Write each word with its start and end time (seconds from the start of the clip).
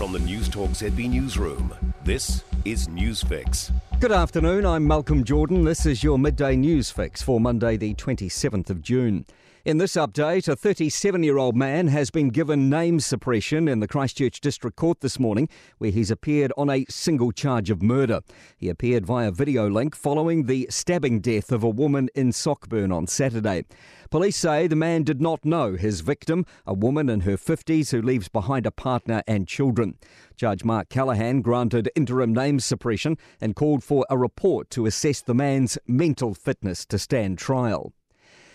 From 0.00 0.12
the 0.12 0.18
News 0.18 0.48
Newstalk 0.48 0.70
ZB 0.70 1.10
Newsroom, 1.10 1.74
this 2.04 2.42
is 2.64 2.88
Newsfix. 2.88 3.70
Good 4.00 4.12
afternoon, 4.12 4.64
I'm 4.64 4.86
Malcolm 4.86 5.24
Jordan. 5.24 5.66
This 5.66 5.84
is 5.84 6.02
your 6.02 6.18
midday 6.18 6.56
news 6.56 6.90
fix 6.90 7.20
for 7.20 7.38
Monday, 7.38 7.76
the 7.76 7.92
27th 7.92 8.70
of 8.70 8.80
June. 8.80 9.26
In 9.62 9.76
this 9.76 9.92
update, 9.92 10.48
a 10.48 10.56
37 10.56 11.22
year 11.22 11.36
old 11.36 11.54
man 11.54 11.88
has 11.88 12.10
been 12.10 12.30
given 12.30 12.70
name 12.70 12.98
suppression 12.98 13.68
in 13.68 13.80
the 13.80 13.86
Christchurch 13.86 14.40
District 14.40 14.74
Court 14.74 15.00
this 15.00 15.20
morning, 15.20 15.50
where 15.76 15.90
he's 15.90 16.10
appeared 16.10 16.50
on 16.56 16.70
a 16.70 16.86
single 16.88 17.30
charge 17.30 17.68
of 17.68 17.82
murder. 17.82 18.22
He 18.56 18.70
appeared 18.70 19.04
via 19.04 19.30
video 19.30 19.68
link 19.68 19.94
following 19.94 20.46
the 20.46 20.66
stabbing 20.70 21.20
death 21.20 21.52
of 21.52 21.62
a 21.62 21.68
woman 21.68 22.08
in 22.14 22.32
Sockburn 22.32 22.90
on 22.90 23.06
Saturday. 23.06 23.66
Police 24.10 24.38
say 24.38 24.66
the 24.66 24.76
man 24.76 25.02
did 25.02 25.20
not 25.20 25.44
know 25.44 25.74
his 25.74 26.00
victim, 26.00 26.46
a 26.66 26.72
woman 26.72 27.10
in 27.10 27.20
her 27.20 27.36
50s 27.36 27.90
who 27.90 28.00
leaves 28.00 28.28
behind 28.28 28.64
a 28.64 28.70
partner 28.70 29.22
and 29.26 29.46
children. 29.46 29.98
Judge 30.36 30.64
Mark 30.64 30.88
Callaghan 30.88 31.42
granted 31.42 31.90
interim 31.94 32.32
name 32.32 32.60
suppression 32.60 33.18
and 33.42 33.54
called 33.54 33.84
for 33.84 34.06
a 34.08 34.16
report 34.16 34.70
to 34.70 34.86
assess 34.86 35.20
the 35.20 35.34
man's 35.34 35.76
mental 35.86 36.32
fitness 36.32 36.86
to 36.86 36.98
stand 36.98 37.36
trial. 37.36 37.92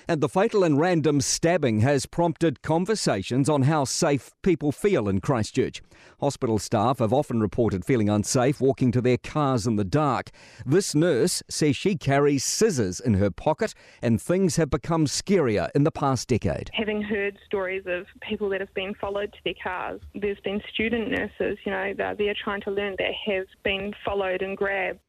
And 0.08 0.22
the 0.22 0.30
fatal 0.30 0.64
and 0.64 0.80
random 0.80 1.20
stabbing 1.20 1.80
has 1.80 2.06
prompted 2.06 2.62
conversations 2.62 3.50
on 3.50 3.64
how 3.64 3.86
safe 3.86 4.32
people 4.44 4.72
feel 4.72 5.10
in 5.10 5.20
Christchurch. 5.20 5.82
Hospital 6.20 6.60
staff 6.60 7.00
have 7.00 7.12
often 7.12 7.42
reported 7.42 7.84
feeling 7.84 8.08
unsafe 8.08 8.62
walking 8.62 8.92
to 8.92 9.02
their 9.02 9.18
cars 9.18 9.66
in 9.66 9.78
the 9.78 9.84
dark. 9.84 10.30
This 10.64 10.94
nurse 10.94 11.42
says 11.50 11.76
she 11.76 11.96
carries 11.96 12.44
scissors 12.44 13.00
in 13.00 13.16
her 13.16 13.32
pocket 13.32 13.74
and 14.02 14.22
things 14.22 14.58
have 14.58 14.70
become 14.70 15.08
scarier 15.08 15.70
in 15.74 15.84
the 15.84 15.92
past 15.92 16.28
decade. 16.28 16.70
Having 16.74 17.02
heard 17.02 17.38
stories 17.46 17.84
of 17.88 18.06
people 18.22 18.50
that 18.50 18.62
have 18.62 18.74
been 18.76 18.94
followed 18.94 19.34
to 19.34 19.40
their 19.44 19.56
cars, 19.64 20.02
there's 20.14 20.40
been 20.42 20.62
student 20.72 21.10
nurses, 21.10 21.58
you 21.66 21.72
know, 21.72 21.94
they're 21.98 22.16
there 22.16 22.36
trying 22.44 22.62
to 22.62 22.72
learn 22.72 22.96
that 23.00 23.12
have 23.26 23.48
been 23.64 23.92
followed 24.06 24.44
and 24.44 24.56
grabbed. 24.56 25.00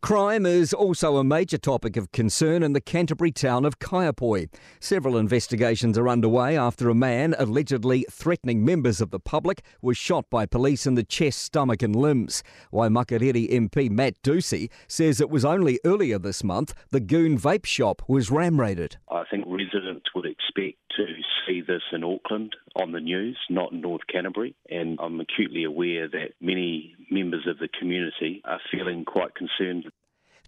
Crime 0.00 0.46
is 0.46 0.72
also 0.72 1.16
a 1.16 1.24
major 1.24 1.58
topic 1.58 1.96
of 1.96 2.12
concern 2.12 2.62
in 2.62 2.72
the 2.72 2.80
Canterbury 2.80 3.32
town 3.32 3.64
of 3.64 3.80
Kaiapoi. 3.80 4.48
Several 4.78 5.18
investigations 5.18 5.98
are 5.98 6.08
underway 6.08 6.56
after 6.56 6.88
a 6.88 6.94
man 6.94 7.34
allegedly 7.36 8.06
threatening 8.08 8.64
members 8.64 9.00
of 9.00 9.10
the 9.10 9.18
public 9.18 9.64
was 9.82 9.98
shot 9.98 10.30
by 10.30 10.46
police 10.46 10.86
in 10.86 10.94
the 10.94 11.02
chest, 11.02 11.42
stomach 11.42 11.82
and 11.82 11.96
limbs. 11.96 12.44
Waimakariri 12.72 13.50
MP 13.50 13.90
Matt 13.90 14.14
Doocey 14.22 14.70
says 14.86 15.20
it 15.20 15.30
was 15.30 15.44
only 15.44 15.80
earlier 15.84 16.18
this 16.18 16.44
month 16.44 16.74
the 16.90 17.00
Goon 17.00 17.36
vape 17.36 17.66
shop 17.66 18.00
was 18.06 18.30
ram 18.30 18.60
raided. 18.60 18.98
I 19.10 19.24
think 19.28 19.46
residents 19.48 20.06
would 20.14 20.26
expect 20.26 20.77
to 21.06 21.22
see 21.46 21.62
this 21.62 21.82
in 21.92 22.04
Auckland 22.04 22.54
on 22.76 22.92
the 22.92 23.00
news, 23.00 23.38
not 23.48 23.72
in 23.72 23.80
North 23.80 24.02
Canterbury. 24.12 24.54
And 24.68 24.98
I'm 25.00 25.20
acutely 25.20 25.64
aware 25.64 26.08
that 26.08 26.32
many 26.40 26.94
members 27.10 27.46
of 27.46 27.58
the 27.58 27.68
community 27.78 28.42
are 28.44 28.60
feeling 28.70 29.04
quite 29.04 29.34
concerned 29.34 29.86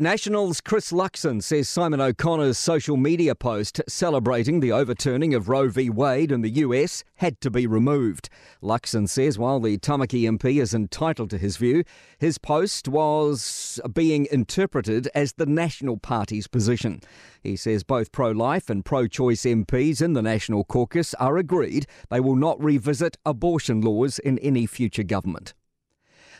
Nationals 0.02 0.62
Chris 0.62 0.92
Luxon 0.92 1.42
says 1.42 1.68
Simon 1.68 2.00
O'Connor's 2.00 2.56
social 2.56 2.96
media 2.96 3.34
post 3.34 3.82
celebrating 3.86 4.60
the 4.60 4.72
overturning 4.72 5.34
of 5.34 5.50
Roe 5.50 5.68
v. 5.68 5.90
Wade 5.90 6.32
in 6.32 6.40
the 6.40 6.48
US 6.64 7.04
had 7.16 7.38
to 7.42 7.50
be 7.50 7.66
removed. 7.66 8.30
Luxon 8.62 9.06
says 9.06 9.38
while 9.38 9.60
the 9.60 9.76
Tamaki 9.76 10.22
MP 10.22 10.58
is 10.58 10.72
entitled 10.72 11.28
to 11.28 11.36
his 11.36 11.58
view, 11.58 11.84
his 12.16 12.38
post 12.38 12.88
was 12.88 13.78
being 13.92 14.26
interpreted 14.32 15.06
as 15.14 15.34
the 15.34 15.44
National 15.44 15.98
Party's 15.98 16.46
position. 16.46 17.02
He 17.42 17.54
says 17.54 17.82
both 17.82 18.10
pro 18.10 18.30
life 18.30 18.70
and 18.70 18.82
pro 18.82 19.06
choice 19.06 19.42
MPs 19.42 20.00
in 20.00 20.14
the 20.14 20.22
National 20.22 20.64
Caucus 20.64 21.12
are 21.16 21.36
agreed 21.36 21.86
they 22.08 22.20
will 22.20 22.36
not 22.36 22.58
revisit 22.58 23.18
abortion 23.26 23.82
laws 23.82 24.18
in 24.18 24.38
any 24.38 24.64
future 24.64 25.02
government. 25.02 25.52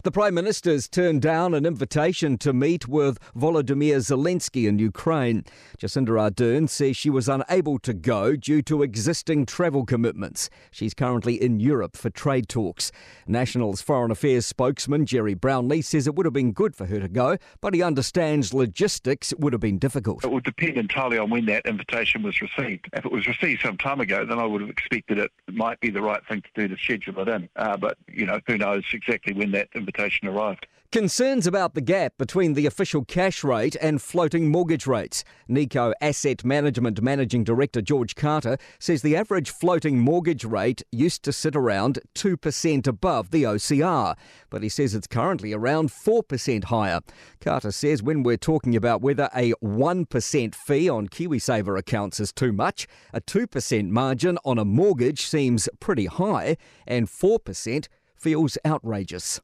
The 0.03 0.11
Prime 0.11 0.33
Minister's 0.33 0.89
turned 0.89 1.21
down 1.21 1.53
an 1.53 1.67
invitation 1.67 2.39
to 2.39 2.55
meet 2.55 2.89
with 2.89 3.19
Volodymyr 3.37 3.97
Zelensky 3.97 4.67
in 4.67 4.79
Ukraine. 4.79 5.45
Jacinda 5.79 6.13
Ardern 6.13 6.71
says 6.71 6.97
she 6.97 7.11
was 7.11 7.29
unable 7.29 7.79
to 7.81 7.93
go 7.93 8.35
due 8.35 8.63
to 8.63 8.83
existing 8.83 9.45
travel 9.45 9.85
commitments. 9.85 10.49
She's 10.71 10.95
currently 10.95 11.35
in 11.35 11.61
Europe 11.61 11.99
for 11.99 12.09
trade 12.09 12.49
talks. 12.49 12.91
National's 13.27 13.83
Foreign 13.83 14.11
Affairs 14.11 14.47
spokesman 14.47 15.05
Gerry 15.05 15.35
Brownlee 15.35 15.83
says 15.83 16.07
it 16.07 16.15
would 16.15 16.25
have 16.25 16.33
been 16.33 16.53
good 16.53 16.75
for 16.75 16.87
her 16.87 16.99
to 16.99 17.09
go, 17.09 17.37
but 17.61 17.75
he 17.75 17.83
understands 17.83 18.55
logistics 18.55 19.35
would 19.39 19.53
have 19.53 19.61
been 19.61 19.79
difficult. 19.79 20.25
It 20.25 20.33
would 20.33 20.45
depend 20.45 20.79
entirely 20.79 21.19
on 21.19 21.29
when 21.29 21.45
that 21.47 21.67
invitation 21.67 22.23
was 22.23 22.41
received. 22.41 22.89
If 22.95 23.05
it 23.05 23.13
was 23.13 23.27
received 23.27 23.61
some 23.61 23.77
time 23.77 24.01
ago, 24.01 24.25
then 24.25 24.39
I 24.39 24.47
would 24.47 24.63
have 24.63 24.71
expected 24.71 25.19
it 25.19 25.31
might 25.53 25.79
be 25.81 25.91
the 25.91 26.01
right 26.01 26.25
thing 26.27 26.41
to 26.41 26.49
do 26.55 26.75
to 26.75 26.83
schedule 26.83 27.21
it 27.21 27.29
in. 27.29 27.51
Uh, 27.57 27.77
but, 27.77 27.99
you 28.09 28.25
know, 28.25 28.41
who 28.47 28.57
knows 28.57 28.85
exactly 28.95 29.35
when 29.35 29.51
that 29.51 29.69
invitation 29.75 29.90
invitation 29.91 30.29
arrived. 30.29 30.67
Concerns 30.93 31.47
about 31.47 31.75
the 31.75 31.81
gap 31.81 32.15
between 32.19 32.55
the 32.55 32.67
official 32.67 33.05
cash 33.05 33.45
rate 33.45 33.77
and 33.81 34.03
floating 34.03 34.51
mortgage 34.51 34.89
rates. 34.89 35.23
Nikko 35.47 35.93
Asset 36.01 36.45
Management 36.45 37.01
Managing 37.01 37.45
Director 37.45 37.81
George 37.81 38.17
Carter 38.17 38.59
says 38.81 39.01
the 39.01 39.15
average 39.15 39.51
floating 39.51 40.01
mortgage 40.01 40.45
rate 40.45 40.83
used 40.91 41.23
to 41.23 41.33
sit 41.33 41.55
around 41.55 42.01
2% 42.17 42.89
above 42.89 43.31
the 43.31 43.45
OCR, 43.45 44.17
but 44.51 44.65
he 44.65 44.69
says 44.69 44.93
it's 44.93 45.07
currently 45.07 45.53
around 45.53 45.91
4% 45.91 46.65
higher. 46.65 47.01
Carter 47.41 47.71
says 47.71 48.03
when 48.03 48.25
we're 48.25 48.37
talking 48.37 48.75
about 48.75 49.01
whether 49.01 49.31
a 49.33 49.53
1% 49.63 50.55
fee 50.57 50.89
on 50.89 51.07
KiwiSaver 51.07 51.79
accounts 51.79 52.19
is 52.19 52.33
too 52.33 52.53
much, 52.53 52.89
a 53.13 53.21
2% 53.21 53.91
margin 53.91 54.39
on 54.45 54.59
a 54.59 54.65
mortgage 54.65 55.23
seems 55.23 55.69
pretty 55.79 56.07
high, 56.07 56.57
and 56.85 57.07
4% 57.07 57.87
feels 58.17 58.59
outrageous. 58.67 59.41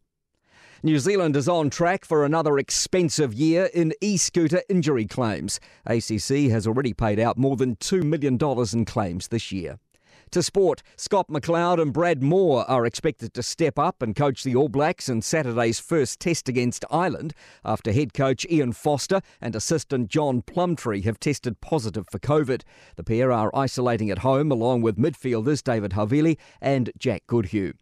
New 0.82 0.98
Zealand 0.98 1.36
is 1.36 1.48
on 1.48 1.70
track 1.70 2.04
for 2.04 2.24
another 2.24 2.58
expensive 2.58 3.32
year 3.32 3.70
in 3.72 3.94
e 4.02 4.16
scooter 4.16 4.62
injury 4.68 5.06
claims. 5.06 5.58
ACC 5.86 6.50
has 6.50 6.66
already 6.66 6.92
paid 6.92 7.18
out 7.18 7.38
more 7.38 7.56
than 7.56 7.76
$2 7.76 8.02
million 8.02 8.38
in 8.72 8.84
claims 8.84 9.28
this 9.28 9.50
year. 9.50 9.78
To 10.32 10.42
sport, 10.42 10.82
Scott 10.96 11.28
McLeod 11.28 11.80
and 11.80 11.92
Brad 11.92 12.20
Mooar 12.20 12.64
are 12.68 12.84
expected 12.84 13.32
to 13.34 13.42
step 13.42 13.78
up 13.78 14.02
and 14.02 14.14
coach 14.14 14.42
the 14.42 14.56
All 14.56 14.68
Blacks 14.68 15.08
in 15.08 15.22
Saturday's 15.22 15.78
first 15.78 16.20
test 16.20 16.48
against 16.48 16.84
Ireland 16.90 17.32
after 17.64 17.92
head 17.92 18.12
coach 18.12 18.44
Ian 18.50 18.72
Foster 18.72 19.22
and 19.40 19.54
assistant 19.54 20.08
John 20.08 20.42
Plumtree 20.42 21.02
have 21.02 21.20
tested 21.20 21.60
positive 21.60 22.06
for 22.10 22.18
COVID. 22.18 22.62
The 22.96 23.04
pair 23.04 23.32
are 23.32 23.54
isolating 23.54 24.10
at 24.10 24.18
home 24.18 24.50
along 24.50 24.82
with 24.82 24.98
midfielders 24.98 25.62
David 25.62 25.92
Havili 25.92 26.36
and 26.60 26.90
Jack 26.98 27.22
Goodhue. 27.28 27.72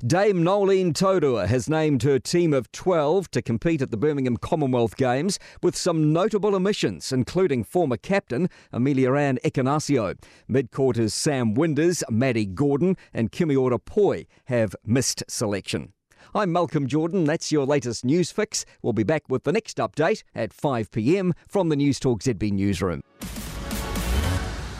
Dame 0.00 0.42
Noeline 0.42 0.92
Taurua 0.92 1.46
has 1.46 1.68
named 1.68 2.02
her 2.02 2.18
team 2.18 2.52
of 2.52 2.70
12 2.72 3.30
to 3.30 3.42
compete 3.42 3.80
at 3.80 3.90
the 3.90 3.96
Birmingham 3.96 4.36
Commonwealth 4.36 4.96
Games 4.96 5.38
with 5.62 5.76
some 5.76 6.12
notable 6.12 6.54
omissions, 6.54 7.12
including 7.12 7.64
former 7.64 7.96
captain 7.96 8.48
Ameliaranne 8.72 9.38
Ekenasio. 9.42 10.16
Mid-courters 10.48 11.14
Sam 11.14 11.54
Winders, 11.54 12.02
Maddie 12.10 12.46
Gordon 12.46 12.96
and 13.12 13.30
Kimiora 13.30 13.78
Poi 13.84 14.26
have 14.46 14.74
missed 14.84 15.22
selection. 15.28 15.92
I'm 16.34 16.50
Malcolm 16.50 16.88
Jordan. 16.88 17.24
That's 17.24 17.52
your 17.52 17.64
latest 17.64 18.04
news 18.04 18.32
fix. 18.32 18.64
We'll 18.82 18.92
be 18.92 19.04
back 19.04 19.22
with 19.28 19.44
the 19.44 19.52
next 19.52 19.76
update 19.76 20.24
at 20.34 20.52
5 20.52 20.90
p.m. 20.90 21.34
from 21.46 21.68
the 21.68 21.76
Newstalk 21.76 22.22
ZB 22.22 22.50
newsroom. 22.50 23.02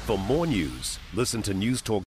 For 0.07 0.19
more 0.19 0.47
news, 0.47 0.99
listen 1.15 1.41
to 1.43 1.55
Newstalk 1.55 2.03